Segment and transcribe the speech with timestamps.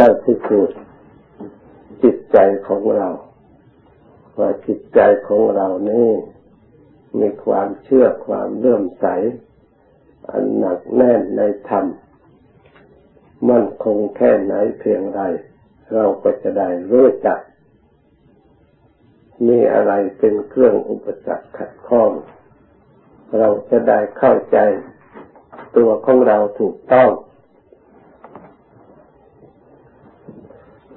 [0.00, 0.78] ได้พิสูจน์
[2.02, 3.08] จิตใจของเรา
[4.38, 6.10] ว่าจิตใจของเรานี่
[7.18, 9.06] มีความเชื่อความเลื่อมใส
[10.28, 11.86] อันหนักแน่นในธรรม
[13.50, 15.20] มั่นคงแค่ไหนเพียงไร
[15.94, 17.40] เราก็จะได้รู้จัก
[19.46, 22.10] มีอะไรเป็นเครื่องอุปสรรคขัดข้อง
[23.38, 24.58] เราจะได้เข้าใจ
[25.76, 27.10] ตัวของเราถูกต้อง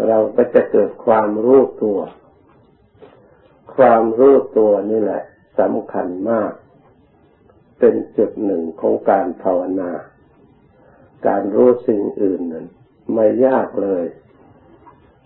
[0.08, 2.00] เราก็จะเกิดความรู้ตัว
[3.76, 5.24] ความรู้ตัวนี่แหละ
[5.60, 6.52] สำคัญมาก
[7.80, 9.92] เป็นจุดหนึ่งของการภาวนา
[11.28, 12.68] การรู้สิ่งอื่นนั้น
[13.14, 14.06] ไม่ยากเลย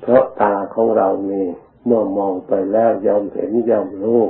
[0.01, 1.43] เพราะตาของเรามี
[1.85, 4.21] เมื่อมองไปแล้วยอมเห็นยอมรู้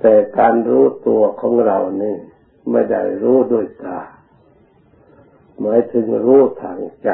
[0.00, 2.16] แต่การรู้ตัวของเรานี่
[2.70, 4.00] ไม่ได้รู้ด้วยตา
[5.60, 7.10] หมายถึงรู้ทางใจ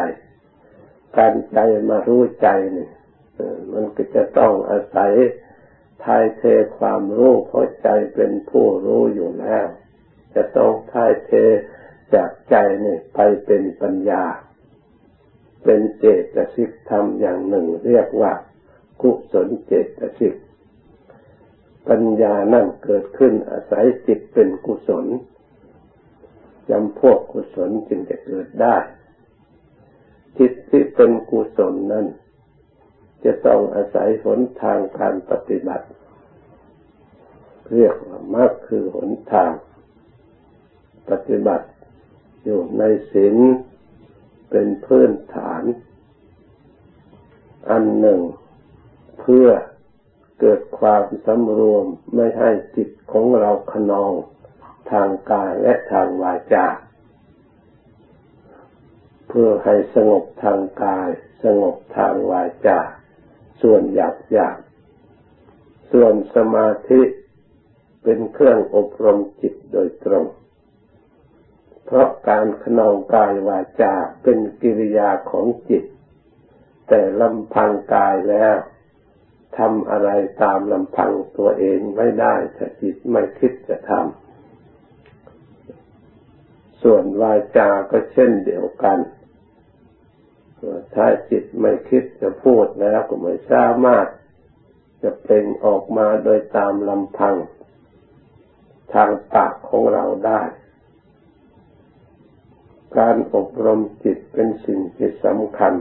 [1.16, 2.88] การใจมารู้ใจนี่
[3.72, 5.12] มันก็จะต้องอาศัย
[6.04, 6.42] ทายเท
[6.78, 9.66] ความรู้เพราะใจเป็นผู้รู้อยู่แล้ว
[10.34, 11.32] จะต้องทายเท
[12.14, 14.24] จากใจนี่ไปเป็นปัญญา
[15.64, 18.32] เป็นเจตสิกธรรมอย่างหนึ่ง เรียกว่า
[19.02, 20.34] กุศลเจตสิก
[21.88, 25.06] ปัญญานั่นเกิดขึ้นอาศัยจิตเป็นกุศล
[26.70, 28.76] จำพวกกุศลจึงจะเกิดได้
[30.38, 32.06] จิตที่เป็นกุศลนั้น
[33.24, 35.86] จะต้องอาศัยหนทางการปฏิบัติ
[37.72, 39.52] เรียกว่ามรรคคือหนทาง
[41.10, 41.68] ปฏิบัติ
[42.44, 43.36] อยู่ในศีล
[44.50, 45.62] เป็นพื้นฐาน
[47.70, 48.20] อันหนึ่ง
[49.20, 49.48] เพื่อ
[50.40, 54.12] เกิดความสำรวมไม่ให้จิตของเราขนอง
[54.90, 56.66] ทางกายและทางวาจา
[59.30, 61.08] เพื่อให้สงบทางกาย
[61.44, 62.80] สงบทางวาจา
[63.62, 64.58] ส่วนหยาบหยาบ
[65.92, 67.02] ส่วนสมาธิ
[68.02, 70.26] เป็นเครื่องอบรมจิตโดยตรง
[71.86, 75.84] เพราะการขนองกายวาจาเป็นกิริยาของจิต
[76.88, 78.56] แต่ลำพังกายแล้ว
[79.58, 80.10] ทำอะไร
[80.42, 84.20] ตามลำพังตัวเองไม่ได้ถ้าจิตไม่คิดจะทำ
[86.82, 88.98] ส่วนวาจาก็เช่นเดียวกัน
[90.94, 94.06] ถ้าจิตไม่คิดจะพูดแล้วก็ไม่สามารถ
[95.02, 97.34] จะเป็นออกมาโดยตามลำพัง
[98.94, 100.42] ทางปากของเราได้
[102.98, 105.74] การอบรมจิตเป็นสิ่งที่สำคัญ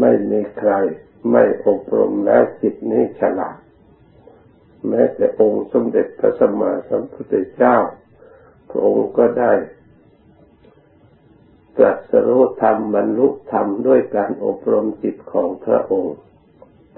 [0.00, 0.72] ไม่มีใคร
[1.32, 3.56] ไม่อบรมแล้วจิตนี้ฉลาด
[4.88, 7.76] แม้แต่องค์สมเด็จพระสัมมาสัมพุทธเจ้า
[8.70, 9.52] พระองค์ก็ได้
[11.80, 16.16] ตรัสรู้ธรรมบรรลุธรรมด้วยการอบรมจิตของพระองค์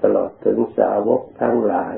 [0.01, 1.95] ตลอดถึงสาวกทั้งหลาย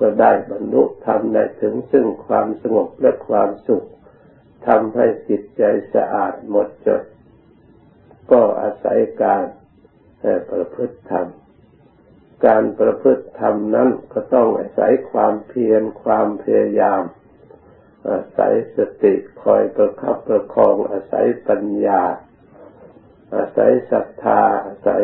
[0.00, 3.86] ก็ได้บรรลุธรรมได้ถึงซึ่งความสงบและความสุข
[4.66, 5.62] ทำให้จิตใจ
[5.94, 7.02] สะอาดหมดจด
[8.30, 9.44] ก็อาศัยการ
[10.50, 11.26] ประพฤติธรรม
[12.46, 17.02] การประพฤติธรรมนั้นก็ต้องอาศัยความเพียรความพยายาม
[18.08, 22.02] อาศัยสติคอยประคับประคองอาศัยปัญญา
[23.34, 25.02] อาศัยศรัทธาอาศัย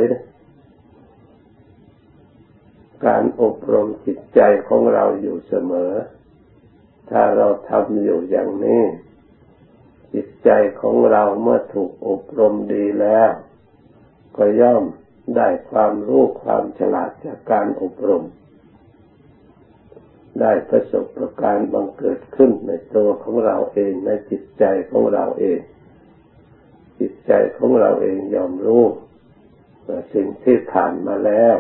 [3.07, 5.93] การอบรมจิตใจของเราอยู่เสมอ
[7.11, 8.83] ถ้าเราทำอยู่อย่างนี้
[10.15, 13.31] จิตใจของเราเมื่อถูกอบรมดีแล้ว
[14.37, 14.84] ก็ย่อม
[15.37, 18.25] ได้ความรู้ความฉลาดจากการอบรม
[20.41, 25.60] ได้ประสบประการบังเกิดขึ้นในตัวของเราเองในจิตใจของเราเอง
[27.00, 28.84] จิตใจของเราเองยอมรู้
[29.86, 31.56] ว่าสิ่งที่ผ่านมาแล้ว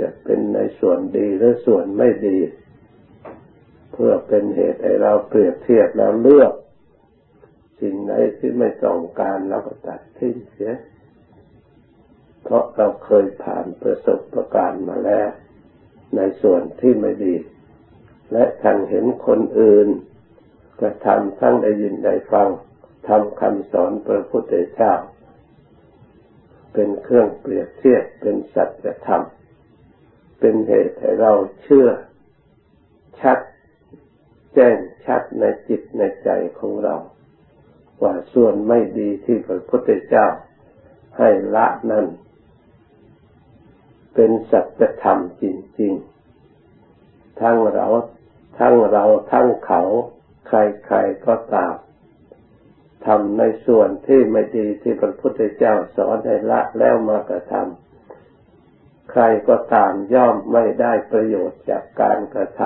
[0.00, 2.38] จะเป็นในส่วนดีหรือส่วนไม่ดี
[3.92, 6.52] เพื่อเป็นเหตุให้เราเปรียบเทียบแล้วเลือก
[7.80, 10.74] สิ่งไหนที่ไม่ต้องการเราก็ตัดทิ้งเสีย
[12.42, 15.28] เพราะเราเคยผ่านประสบประการมาแล้ว
[16.16, 17.34] ในส่วนที่ไม่ดี
[18.32, 19.88] และทันเห็นคนอื่น
[20.80, 22.48] กระทำทั้งได้ยินได้ฟัง
[23.08, 24.94] ทำคำสอนพระพุทธเจ้า
[26.72, 29.22] เป็นเครื่องเปรียบเทียบเป็นสัจธรรม
[30.40, 31.88] เป็นเหตุให้เราเชื่อ
[33.20, 33.38] ชัด
[34.54, 36.96] แจ้งชัดในจิตในใจของเรา
[38.02, 40.26] ว่าส่วนไม่ดีที่พระพุทธเจ้า
[41.18, 42.06] ให้ละนั้น
[44.14, 45.44] เป็นสัจธรรมจ
[45.80, 45.92] ริง
[46.66, 47.86] ๆ ทั้งเรา
[48.58, 49.82] ทั้งเราทั้งเขา
[50.48, 51.74] ใครๆก็ตาม
[53.06, 62.62] ทำในส่วนที่ไม่ดีที่พระพุทธเจ้าสอนให้ละแล้วมากระทำใครก็ตามย่อมไม่ได้ประโยชน์จากการกระท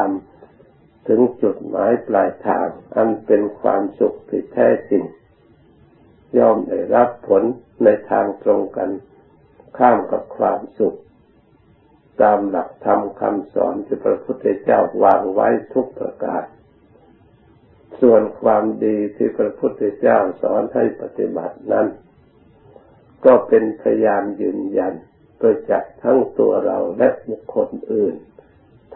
[0.53, 5.05] ำถึงจุดหมายปลายทาง อันเป็นความสุขที่แท้จริง
[6.39, 7.43] ย่อมได้รับผล
[7.85, 8.91] ในทางตรงกัน
[9.79, 10.99] ข้ามกับความสุข
[12.23, 16.45] ตามหลักธรรมคำสอนที่พระพุทธเจ้าวางไว้ทุกประการ
[18.01, 21.87] ส่วนความดีที่พระพุทธเจ้าสอนให้ปฏิบัตินั้น
[23.25, 24.95] ก็เป็นพยานยืนยัน
[25.41, 28.15] ประจักษ์ทั้งตัวเราและบุคคลอื่น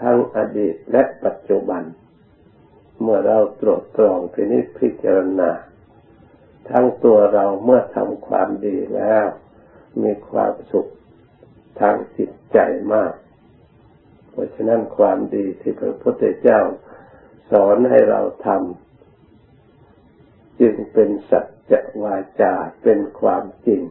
[0.00, 1.82] ทั้งอดีตและปัจจุบัน
[3.00, 5.50] เมื่อเราตรวจตรองพินิจพิจารณา
[6.70, 9.26] ทั้งตัวเราเมื่อทำความดีแล้ว
[10.02, 10.90] มีความสุข
[11.80, 12.58] ทางจิตใจ
[12.94, 13.14] มาก
[14.30, 16.60] เพราะฉะนั้นความดีที่พระพุทธเจ้า
[17.50, 21.40] สอนให้เราทำจึงเป็นสั
[21.70, 21.72] จ
[22.02, 23.82] วาจาเป็นความจริง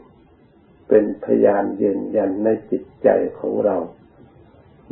[0.90, 3.78] เป็นพยานยืนยันในจิตใจของเรา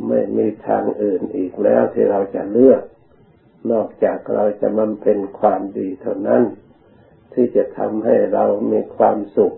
[0.08, 2.82] ไม่มีทางอื่นอีกแล้วที่เราจะเลือก
[3.72, 6.42] นอกจากเราจะมันเป็นความดีเท่านั้น
[7.32, 9.56] ที่จะทำให้เรามีความสุข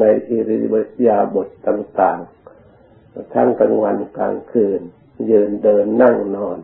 [0.00, 0.58] ในอิริ
[1.06, 2.37] ยาบถต่างๆ
[3.34, 4.80] ทั้งกลางวันกลางคืน
[5.30, 6.58] ยืนเดินนั่งนอน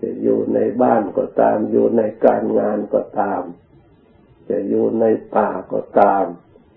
[0.00, 3.42] จะอยู่ในบ้านก็ตาม อยู่ในการงานก็ตาม
[4.48, 5.04] จะอยู่ใน
[5.36, 6.24] ป่าก็ตาม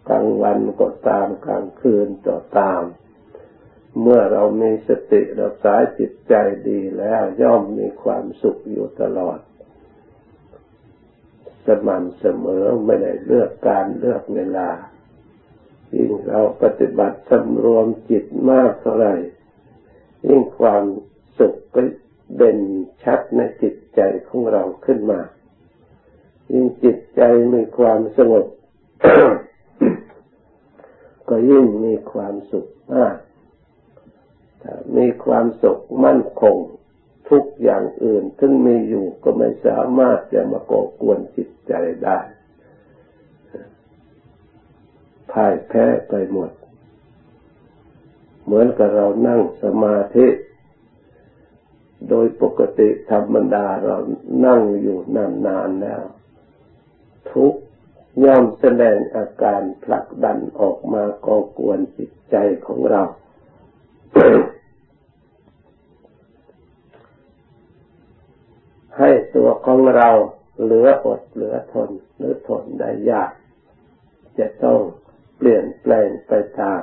[0.10, 2.84] กลางวันก็ตามกลางคืนก็ตาม
[4.02, 6.34] เมื่อเรามีสติรักษาจิตใจ
[6.68, 9.40] ดีแล้วย่อมมีความสุขอยู่ตลอด
[11.66, 14.70] สม่ำเสมอไม่ได้เลือกการเลือกเวลา
[15.96, 19.16] ยิ่งเราปฏิบัติสำรวมจิตมากเท่าไหร่
[20.28, 20.84] ยิ่งความ
[21.38, 21.82] สุขก็
[22.38, 22.60] เด่น
[23.04, 25.22] ชัดในจิตใจของเราขึ้นมา
[26.54, 27.22] ยิ่งจิตใจ
[27.54, 28.46] มีความสงบ
[31.30, 33.18] ก็ยิ่งมีความสุขมาก
[34.62, 36.58] ถ้ามีความสุขมั่นคง
[37.30, 42.20] ทุกอย่างอื่น ถึงมีอยู่ก็ไม่สามารถจะมาก่อกวนจิตใจได้
[45.32, 46.52] พ่ายแพ้ไปหมด
[48.44, 50.28] เหมือนกับเรานั่งสมาธิ
[52.10, 53.98] โดยปกติธรรมดาเรา
[54.46, 56.02] นั่งอยู่นานๆแล้ว
[57.32, 57.54] ทุก
[58.24, 62.36] ย่อมแสดงอาการผลักดันออกมาก่อกวนจิตใจ
[62.66, 63.02] ของเรา
[68.98, 70.10] ให้ตัวของเรา
[70.62, 73.32] เหลืออดเหลือทนหรือทนได้ยาก
[74.40, 74.80] จะต้อง
[75.40, 76.82] เปลี่ยนแปลงไปตาม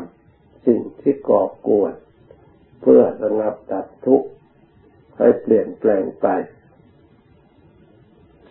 [0.66, 1.92] สิ่งที่ก่อกวน
[2.80, 4.28] เพื่อระงับดับทุกข์
[5.18, 6.26] ให้เปลี่ยนแปลงไป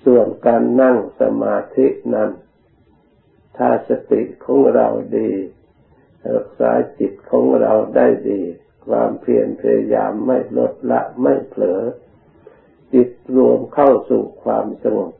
[0.05, 2.31] ส่วนการนั่งสมาธินั้น
[3.57, 4.87] ถ้าสติของเรา
[5.17, 5.31] ดี
[6.35, 8.41] รักษาจิตของเราได้ดี
[8.87, 11.81] ความเพียรพยายามไม่ลดละไม่เผลอ
[12.93, 15.13] จิตรวมเข้าสู่ความสงบ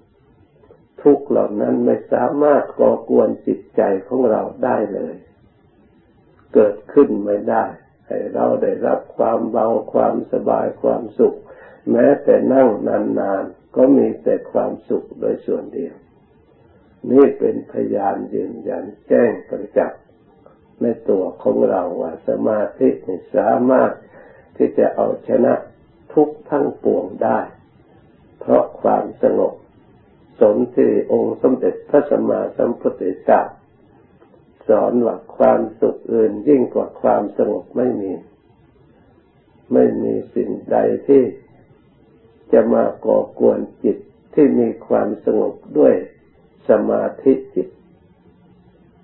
[1.06, 5.16] ทุกเหล่านั้นไม่สามารถก่อกวนจิตใจของเราได้เลย
[6.54, 7.66] เกิดขึ้นไม่ได้
[8.08, 11.38] ให้เราได้รับความเบาความสบายความสุข
[11.92, 12.70] แม้แต่นั่ง
[13.20, 15.96] นานๆก็มีแต่ความสุขโดยส่วนเดียว
[17.12, 20.02] นี่เป็นพยานยืนยันแจ้งประจักษ์
[20.82, 22.90] ในตัวของเราว่าสมาธิ
[23.36, 23.92] สามารถ
[24.58, 25.54] ที่จะเอาชนะ
[26.14, 27.40] ทุกทั้งปวงได้
[28.40, 29.54] เพราะความสงบ
[30.40, 33.42] สมที่องค์สมเด็จพระสัมมาสัมพุทธเจ้า
[34.68, 38.12] สอนว่าความสุขอื่นยิ่งกว่าความสงบไม่มี
[39.74, 40.78] ไม่มีสิ่งใด
[41.08, 41.24] ที่
[42.54, 43.98] จะมาก่อกวนจิต
[44.34, 45.96] ที่มีความสงบด้วย
[46.70, 47.68] สมาธิจิต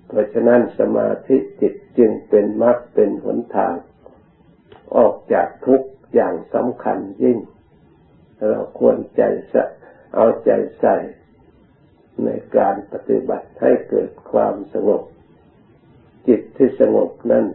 [0.08, 3.74] เพราะฉะนั้นสมาธิจิตจึงเป็นมรรคเป็นหนทาง
[4.96, 5.82] ออกจากทุก
[6.14, 7.38] อย่างสำคัญยิ่ง
[8.48, 9.22] เราควรใจ
[10.14, 10.96] เอาใจใส่
[12.24, 15.02] ในการปฏิบัติให้เกิดความสงบ
[16.28, 17.46] จิตที่สงบนั้น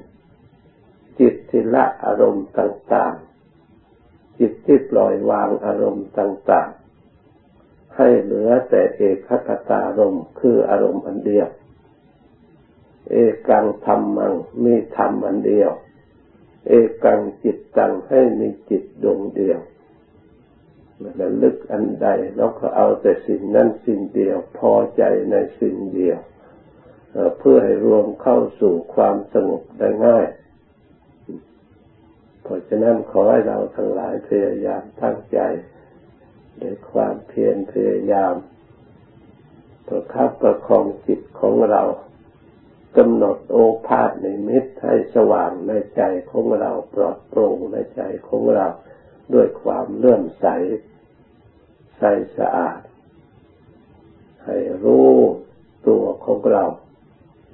[1.19, 3.15] จิตที่ละอารมณ์ต่าง
[4.39, 6.69] จิตที่ปล่อยวางอารมณ์ต่าง
[7.33, 11.47] ๆ ให้เหลือแต่เอกคตารมณ์คืออารมณ์อันเดียว
[13.11, 13.15] เอ
[13.49, 14.33] กังธรรมัง
[14.63, 15.71] มีธรรมอันเดียว
[16.67, 16.71] เอ
[17.03, 19.59] กังจิตตังให้มีจิตดวงเดียว
[21.21, 26.19] ระลึกอันใดแล้วก็เอาแต่สิ่งนั้นสิ่งเดียวพอใจในสิ่งเดียว
[27.37, 30.27] เพื่อให้รวมเข้าสู่ความสงบได้ง่าย
[32.43, 35.39] เพราะฉะนั้นขอให้เราทั้งหลายพยายามตั้งใจ
[36.61, 38.33] ด้วยความเพียรพยายาม
[39.87, 41.83] ประคับประคองจิตของเรา
[42.97, 48.67] กำหนดโอภาษในมิตรให้สว่างในใจของเราปลอดโปร่งในใจของเรา
[49.33, 50.45] ด้วยความเลื่อมใส
[51.97, 52.03] ใส
[52.37, 52.79] สะอาด
[54.45, 55.11] ให้รู้
[55.87, 56.65] ตัวของเรา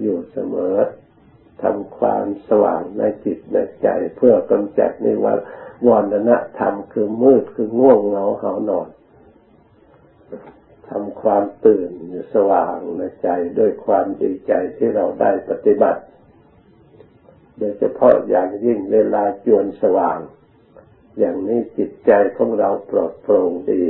[0.02, 0.76] อยู่เสมอ
[1.62, 5.38] ทำความสว่างในจิตในใจ เพื่อกำจัดในวัน
[5.88, 8.90] วรณะธรรมคือมืดคือง่วงเหงาเหานอน
[10.90, 16.02] ทำความตื่นอยู่สว่างในใจด้วยความดีใจที่เราได้ปฏิบัติ
[17.58, 20.20] โดยเฉพาะอย่างยิ่งเวลาจวนสว่าง
[21.20, 23.84] อย่างนี้จิตใจของเราปลอดโปร่งดี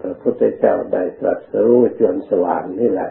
[0.00, 3.10] พระพุทธเจ้าได้ตรัสรู้จนสว่างนี่แหละ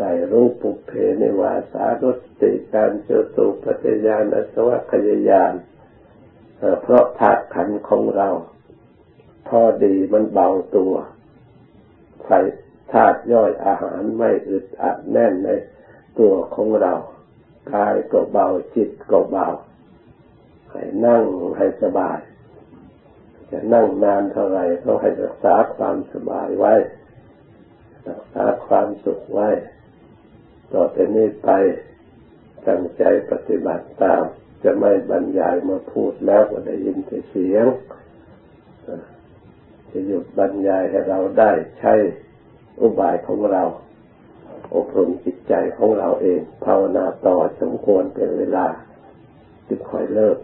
[0.00, 5.54] ได้รู้ปุเพในวาสารสติการเจตุปัจญาณสวัคยายาน
[6.82, 8.28] เพราะธาตุขันของเรา
[9.48, 10.94] พอดีมันเบาตัว
[12.24, 12.30] ไฟ
[12.92, 15.50] ธาตุย่อยอาหารไม่อึดอัดแน่นใน
[16.18, 16.94] ตัวของเรา
[17.72, 19.46] กายก็เบาจิตก็เบา
[20.72, 21.24] ให้นั่ง
[21.58, 22.18] ให้สบาย
[23.50, 26.74] จะนั่งนานเท่าไหร่ก็ให้รักษาความสบายไว้
[28.08, 29.48] รักษาความสุขไว้
[30.72, 31.50] ต่อไปนี้ไป
[32.66, 34.22] ตั้งใจปฏิบัติตาม
[34.62, 37.66] จะไม่บรรยายมาพูดแล้วก็ได้ยินแต่เสียง
[39.90, 41.94] จะหยุดบรรยายให้เราได้ใช้
[42.80, 43.62] อุบายของเรา
[44.74, 48.66] อบรมจิตใจของเราเอง ภาวนาต่อสมควรเป็นเวลา
[49.68, 50.38] จึงค่อยเลิก